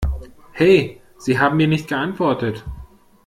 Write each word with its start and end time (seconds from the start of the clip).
He, 0.55 0.99
Sie 1.19 1.37
haben 1.37 1.57
mir 1.57 1.67
nicht 1.67 1.87
geantwortet! 1.87 2.65